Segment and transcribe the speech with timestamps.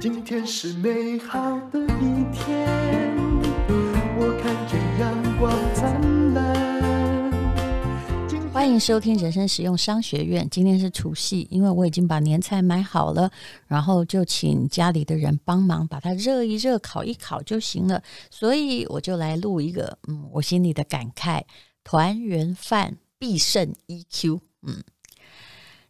[0.00, 1.38] 今天是美好
[1.70, 2.66] 的一天，
[4.18, 6.72] 我看见阳光灿烂。
[8.52, 10.48] 欢迎收听人生实用商学院。
[10.50, 13.30] 今天是除夕，因为我已经把年菜买好了，
[13.66, 18.02] 然后就请家里的人帮忙把它热一热、烤一烤就行了。
[18.30, 21.42] 所以我就来录一个，嗯，我心里的感慨：
[21.84, 24.40] 团圆饭必胜 EQ。
[24.62, 24.82] 嗯。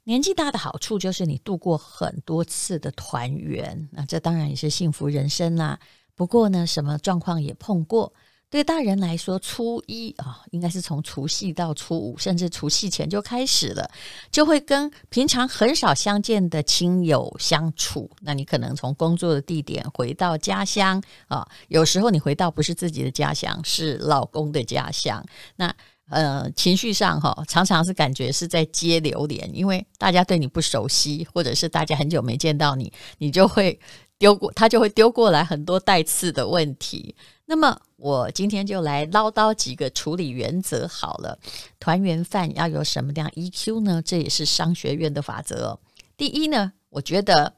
[0.05, 5.79] 年纪大的好处就是你度过很多次的团圆，那这当然也是幸福人生啦。
[6.15, 8.13] 不过呢，什么状况也碰过。
[8.51, 13.91] 对大人来说，初一啊，应该是从除夕到初五，甚至除夕前就开始了，
[14.31, 18.11] 就会跟平常很少相见的亲友相处。
[18.21, 25.25] 那你可能从工作的地点回到家乡啊，有时候你回到不是自己的家乡，是老公的家乡。
[25.57, 25.75] 那
[26.13, 33.81] 呃，情绪上哈，常常是感觉是在接榴莲，因为大家对你不熟悉，或者是大家很久没见到你，你就会
[34.19, 37.17] 丢过，他就会丢过来很多带刺的问题。
[37.47, 41.39] 那么，我今天就来唠叨几个处理原则好了。
[41.81, 44.03] 团圆饭要有什么样 EQ 呢？
[44.05, 45.81] 这也是商学院的法则哦。
[46.17, 47.55] 第一呢，我觉得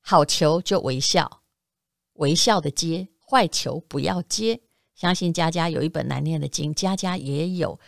[0.00, 1.42] 好球就微笑，
[2.14, 4.60] 微笑的接，坏球不要接。
[4.94, 7.78] 相信家家有一本难念的经，家家也有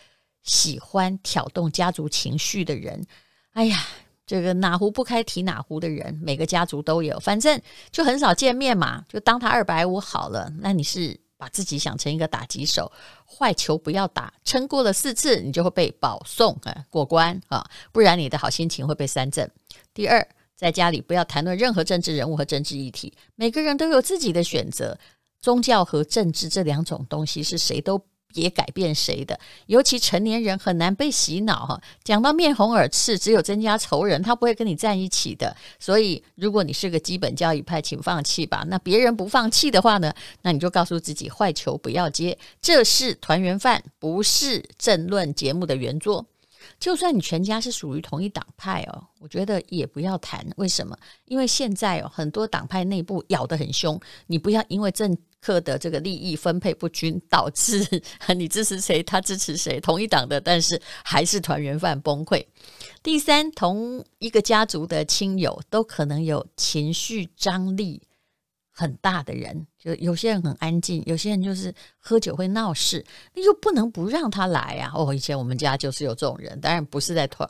[0.43, 3.05] 喜欢挑动家族情绪的人。
[3.53, 3.85] 哎呀，
[4.25, 7.19] 这个哪壶不开提哪壶的人，每个家族都有。
[7.19, 7.59] 反正
[7.91, 10.51] 就很少见面嘛，就当他二百五好了。
[10.59, 12.91] 那你是把自己想成一个打击手，
[13.25, 19.49] 坏球不要打，撑过了四次，你就会被保送啊过关啊，不然你的好心情会被三振。
[19.93, 24.99] 第二，在家里不要谈论任何政治人物和政治议题，每个人都有自己的选择。
[25.41, 28.01] 宗教和政治这两种东西是谁都
[28.33, 31.81] 别改变谁的，尤其成年人很难被洗脑哈。
[32.03, 35.55] 讲到面红耳赤，只有增加仇人，他不会跟你在一起的。
[35.79, 38.63] 所以，如果你是个基本教义派，请放弃吧。
[38.67, 40.13] 那别人不放弃的话呢？
[40.41, 42.37] 那你就告诉自己，坏球不要接。
[42.61, 46.25] 这是团圆饭，不是政论节目的圆桌。
[46.79, 50.45] 就算你全家是属于同一党派哦，我觉得也不要谈。
[50.57, 50.97] 为什么？
[51.25, 57.85] 因为现在哦，很多党派内部咬得很凶，你不要因为政客的这个利益分配不均，导致
[58.35, 62.45] 你支持谁，他支持谁，同一党的，但是还是团圆饭崩溃。
[63.03, 68.01] 第三，同一个家族的亲友都可能有情绪张力
[68.79, 74.91] 很大的人，就有些人很安静，有些人就是喝酒会闹事，那就不能不让他来啊！
[74.93, 77.49] 哦，以前我们家就是有这种人，当然不是在团。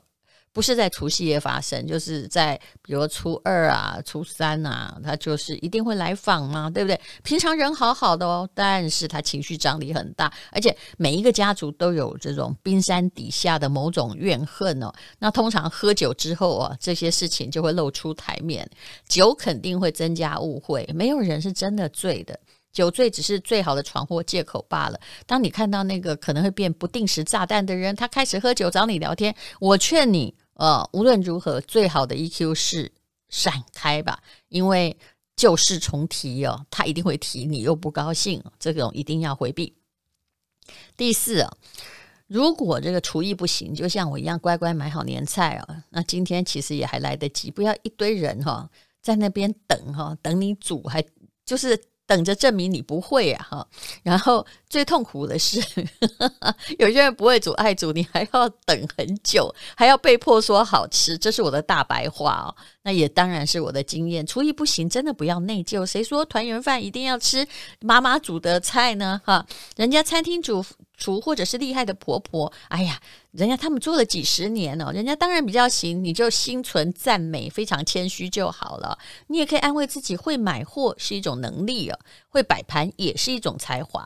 [0.58, 7.00] 不是在除夕夜发生，就是在比如初二啊、初三啊，他就是一定会来访嘛，对不对？
[7.22, 14.92] 平常人好好的哦，但是他情绪张力很大，而且每一个家族都有这种冰山底下的某种怨恨哦。
[15.20, 18.68] 那通常喝酒之后啊，这些事情就会露出台面，
[19.08, 22.40] 酒肯定会增加误会，没有人是真的醉的，
[22.74, 25.00] 酒醉只是最好的闯祸借口罢了。
[25.28, 30.34] 当你看到那个可能会变不定时炸弹的人，他开始喝酒找你聊天，我劝你。
[30.58, 32.92] 呃，无论如何，最好的 EQ 是
[33.30, 34.98] 闪开吧，因为
[35.36, 39.76] 旧事重提哦，他一定会提，你又不高兴，这种一定要回避。
[40.96, 41.58] 第四啊，
[42.28, 48.70] 如果这个厨艺不行，就像我一样乖乖买好年菜啊，那今天其实也还来得及，不要一堆人哈
[49.02, 51.04] 在那边等哈，等你煮，还
[51.46, 51.82] 就是。
[52.08, 53.68] 等着证明你不会啊哈，
[54.02, 55.62] 然后最痛苦的是，
[56.80, 62.56] 有些人不会煮，爱煮，你还要等很久，还要被迫说好吃，这是我的大白话哦。
[62.84, 65.86] 那也当然是我的经验，厨艺不行，真的不要内疚。
[65.86, 67.46] 谁说团圆饭一定要吃
[67.82, 69.22] 妈妈煮的菜呢？
[69.26, 69.46] 哈，
[69.76, 70.64] 人家餐厅主
[70.98, 73.00] 厨或者是厉害的婆婆，哎呀，
[73.32, 78.98] 人家他们做了几十年哦，人家当然比较行，你就心存赞美，非常谦虚就好了。
[79.28, 84.06] 你也可以安慰自己，会买货是一种能力哦，会摆盘也是一种才华。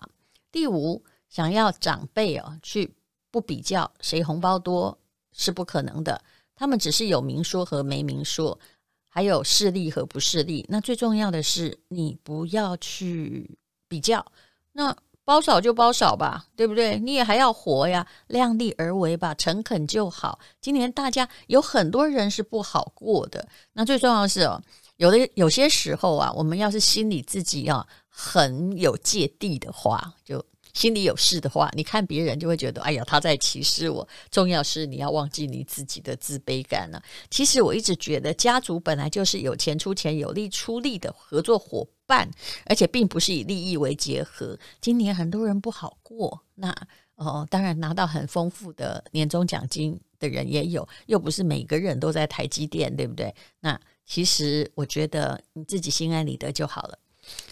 [0.51, 2.94] 第五，想要长辈哦去
[3.31, 5.00] 不比较谁红包多
[5.31, 6.21] 是不可能的。
[6.54, 8.60] 他们只是有明说和没明说，
[9.07, 10.66] 还有势利和不势利。
[10.68, 13.57] 那最重要的是，你不要去
[13.88, 14.25] 比较。
[14.74, 17.00] 那包少就包少吧，对不对？
[17.00, 20.39] 你也还要活呀，量力而为吧，诚恳就好。
[20.59, 23.47] 今年大家有很多人是不好过的。
[23.73, 24.62] 那最重要的是哦，
[24.97, 30.44] 有的有些时候啊，我们要是心里自己啊很有芥蒂的话，就。
[30.73, 34.07] 心里有事的话，你看别人就会觉得，哎呀，他在歧视我。
[34.29, 37.01] 重要是你要忘记你自己的自卑感了。
[37.29, 42.29] 其实我一直觉得，家族本来就是有钱出钱、有力出力的合作伙伴，
[42.65, 44.57] 而且并不是以利益为结合。
[44.79, 46.75] 今年很多人不好过，那
[47.15, 53.33] 哦，当然拿到很丰富的年终奖金，的人也有，又不是每个人都在台积电，对不对？
[53.59, 56.97] 那其实我觉得你自己心安理得就好了。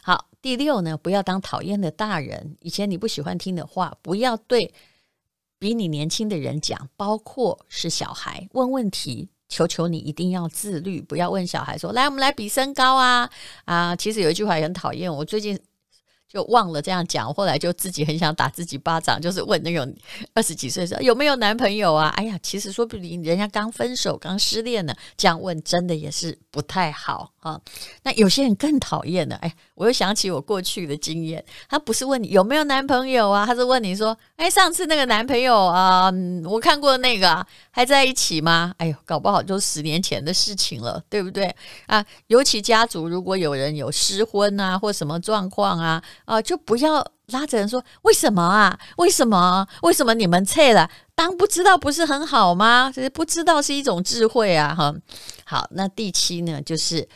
[0.01, 2.55] 好，第六呢，不要当讨厌的大人。
[2.61, 4.73] 以前你不喜欢听的话，不要对
[5.57, 8.47] 比你年轻的人讲，包括是小孩。
[8.53, 13.29] 问问题，求求你一定要自律，不要问小孩说：“来，我们来比身高啊！”
[13.65, 15.59] 啊，其实有一句话也很讨厌，我最近。
[16.31, 19.91] 就忘了这样讲，后来就自己很想打自己巴掌，就是问那种
[20.35, 22.09] 二十几岁说有没有男朋友啊？
[22.09, 27.59] 哎呀，其实说不定人家刚分手、刚失恋呢，这样问真的也是不太好啊。
[28.03, 36.11] 那有些人更讨厌的，哎，我又想起我过去的经验，他不是问你有没有男朋友啊，他是问你说，哎，上次那个男朋友啊，
[36.45, 38.73] 我看过那个还在一起吗？
[38.77, 41.53] 哎呦，搞不好就十年前的事情了，对不对
[41.87, 42.05] 啊？
[42.27, 46.03] 尤其家族如果有人有失婚啊，或什么状况啊。
[46.25, 48.79] 啊，就不要拉着人说为什么啊？
[48.97, 49.67] 为什么？
[49.81, 50.89] 为什么你们撤了？
[51.15, 52.91] 当不知道不是很好吗？
[52.95, 54.73] 就是不知道是一种智慧啊！
[54.73, 54.93] 哈，
[55.45, 57.07] 好，那第七呢，就是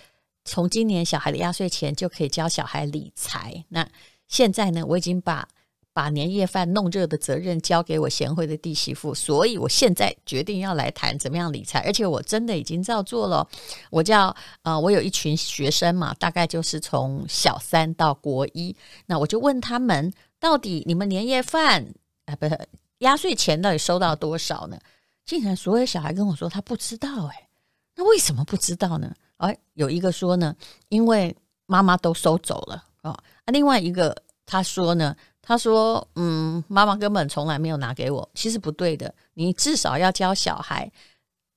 [0.46, 3.66] 从今年小孩的压岁钱就可以教小孩理财。
[3.70, 3.88] 那
[4.28, 5.48] 现在呢，我已经把。
[5.96, 13.48] 把年夜饭弄热的责任交给我贤惠的弟媳妇，所以我现在决定要来谈怎么样理财，而且我真的已经照做了。
[13.92, 18.76] 我叫呃，我有一群学生嘛，大概就是从小三到国一，
[19.06, 21.86] 那我就问他们，到底你们年夜饭
[22.26, 22.68] 啊，不是
[22.98, 24.80] 压岁钱到底收到多少呢？
[25.24, 27.50] 竟然所有小孩跟我说他不知道，哎，
[27.98, 29.14] 那为什么不知道呢？
[29.38, 30.56] 哎，有一个说呢，
[30.90, 31.36] 因为
[31.66, 34.16] 妈妈都收走了哦，啊，另外一个
[34.46, 35.16] 他说呢。
[35.46, 38.30] 他说：“嗯，妈妈根本从来没有拿给我。
[38.34, 40.90] 其实不对的，你至少要教小孩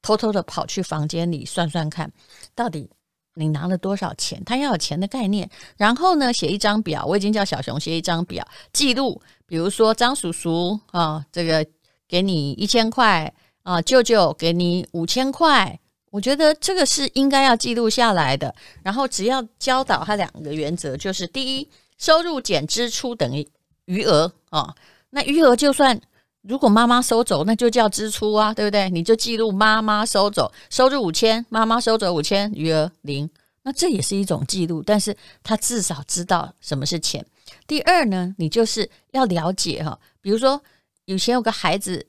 [0.02, 2.12] 偷偷的跑去房间里算算看，
[2.52, 2.90] 到底
[3.34, 4.42] 你拿了多少钱。
[4.44, 7.06] 他要有钱的概念，然后呢，写一张表。
[7.06, 11.64] 我已经叫小熊写一张表记录，比如说张叔叔啊，这个
[12.08, 13.32] 给你一千块
[13.62, 15.78] 啊，舅舅给你五千块。
[16.16, 18.54] 我觉得这个是应该要记录下来的。
[18.82, 21.68] 然后只要教导他两个原则，就是第一，
[21.98, 23.46] 收入减支出等于。”
[23.86, 24.74] 余额、哦，
[25.10, 25.96] 那余额就算
[26.42, 28.90] 如果妈妈收走，那就叫支出啊，对不对？
[28.90, 33.30] 你就记录妈妈收走，收入五千，妈妈收走五千，余额零，
[33.62, 37.24] 那这也是一种记录，但是他至少知道什么是钱。
[37.68, 40.60] 第二呢，你就是要了解哈，比如说
[41.04, 42.04] 以前有个孩子，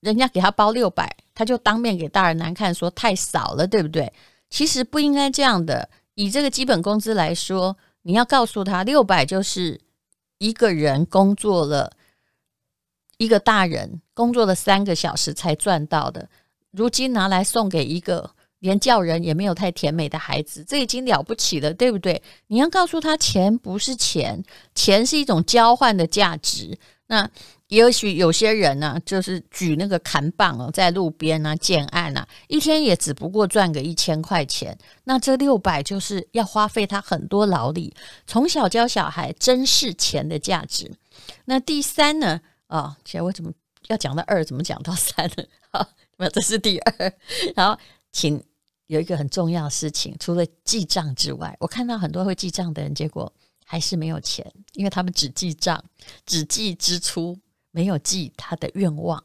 [0.00, 4.12] 人家给他包六百，他就当面给大人难看说太少了，对不对？
[4.50, 9.80] 其实不应该这样的，以这个基本工资来说，你要告诉他六百就是。
[10.40, 11.90] 一个人工作了，
[13.16, 16.28] 一个大人工作了三个小时才赚到的，
[16.70, 18.30] 如今拿来送给一个
[18.60, 22.22] 连叫人也没有太甜美的孩子，这已经了不起了，对不对？
[22.46, 24.40] 你要告诉他，钱不是钱，
[24.76, 26.78] 钱是一种交换的价值。
[27.08, 27.28] 那
[27.68, 34.78] 也许有些人呢、就是举那个砍棒哦，在路边啊建案啊，一天也只不过赚个一千块钱。
[35.04, 37.94] 那这六百就是要花费他很多劳力，
[38.26, 40.90] 从小教小孩珍视钱的价值。
[41.46, 42.40] 那第三呢？
[42.68, 43.50] 啊、哦，其实我怎么
[43.88, 45.44] 要讲到二，怎么讲到三呢？
[45.72, 45.88] 好，
[46.18, 47.12] 那这是第二。
[47.56, 47.78] 然后，
[48.12, 48.42] 请
[48.86, 53.32] 有一个很重要的事情，除了记账之外，我看到很多会记账的人，结果
[53.68, 55.84] 还是没有钱，因为他们只记账，
[56.24, 57.38] 只记支出。
[57.70, 59.22] 没有记他的愿望，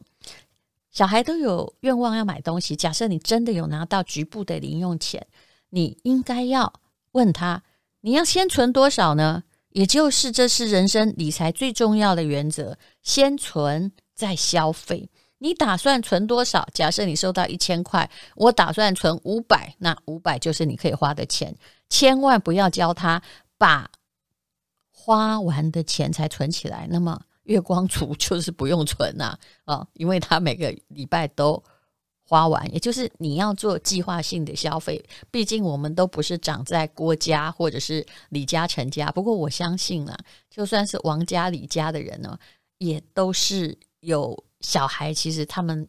[0.92, 2.76] 小孩都有愿望要买东西。
[2.76, 5.26] 假设你真的有拿到局部的零用钱，
[5.70, 6.72] 你应该要
[7.14, 7.64] 问他：
[8.02, 9.44] 你要先存多少呢？
[9.70, 15.10] 也就是这是人生理财最重要的原则：先存再消费。
[15.40, 16.68] 你打算存多少？
[16.74, 21.56] 假设你收到一千块，我打算存五百，那五百就是你可以花的钱。
[21.90, 23.24] 千万不要教他
[23.58, 23.90] 把
[25.04, 26.88] 花完的钱才存起来。
[26.90, 27.20] 那么。
[27.44, 31.62] 月光族就是不用存呐，啊， 因为他每个礼拜都
[32.26, 35.04] 花完，也就是你要做计划性的消费。
[35.30, 40.18] 毕竟我们都不是长在郭家或者是李嘉诚家，不过我相信啊，
[40.50, 42.40] 就算是王家、李家的人呢，
[42.78, 45.14] 也都是有小孩。
[45.14, 45.86] 其实他们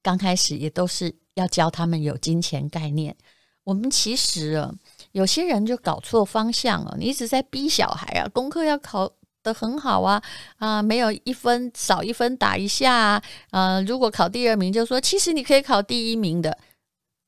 [0.00, 3.16] 刚开始也都是要教他们有金钱概念。
[3.64, 4.72] 我们其实啊，
[5.12, 9.12] 有些人就搞错方向了，你一直在逼小孩啊，功课要考。
[9.44, 10.22] 的很好啊
[10.56, 13.80] 啊，没有一分少一分打一下啊，啊！
[13.82, 16.56] 如果考第二名，就说其实你可以考第一名的。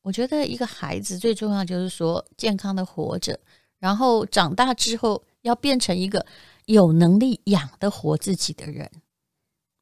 [0.00, 3.38] 我觉得一个孩子最重要就是说健康的活着，
[3.78, 6.24] 然后长大之后要变成一个
[6.64, 8.90] 有能力养得活自己的人。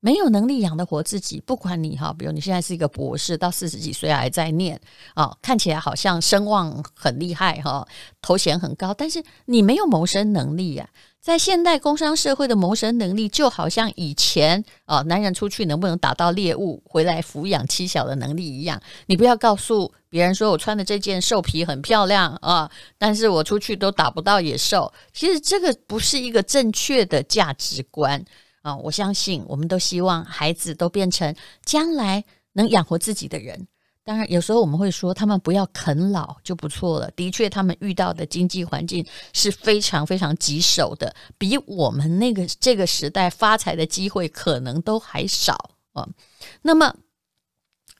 [0.05, 4.79] 没有能力养得活自己，不管你哈，比如你现在是一个博士，到四十几岁还在念
[5.15, 7.89] 啊，看起来好像声望很厉害哈，
[8.21, 10.87] 头衔很高，但是你没有谋生能力啊。
[11.23, 18.79] 在现代工商社会的谋生能力，就好像以前啊，男人出去能不能打到猎物回来抚养妻小的能力一样。
[19.07, 24.93] 你不要告诉别人说我穿的这件兽皮很漂亮啊，但是我出去都打不到野兽。
[25.15, 28.23] 其实这个不是一个正确的价值观
[28.65, 28.75] 啊！
[28.77, 31.33] 我相信我们都希望孩子都变成
[31.65, 33.69] 将来能养活自己的人。
[34.03, 37.11] 当然，有时候我们会说他们不要啃老就不错了。
[37.11, 46.09] 的确，他们遇到的经济环境是非常非常棘手的，比我们那个这个时代发财的机会可能都还少啊。
[46.63, 46.95] 那么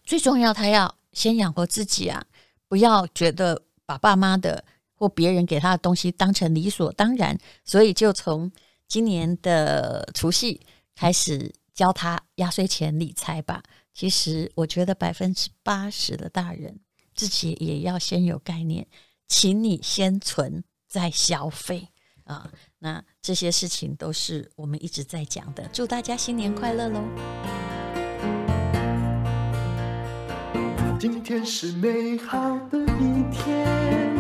[0.03, 2.25] 最重要，他要先养活自己啊，
[2.69, 7.39] 不要觉得把爸妈的或别人给他的东西当成理所当然。
[7.65, 8.51] 所以，就从
[8.87, 10.61] 今年的除夕
[10.95, 13.63] 开始教他压岁钱理财吧。
[13.93, 16.81] 其实，我觉得百分之八十的大人
[17.15, 18.87] 自己也要先有概念，
[19.29, 21.89] 请你先存再消费
[22.25, 22.51] 啊。
[22.81, 25.69] 那这些事情都是我们一直在讲的。
[25.73, 27.01] 祝大家新年快乐喽！
[30.99, 34.14] 今天是美好的一天，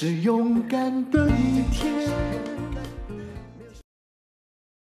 [0.00, 2.29] 是勇敢的一天。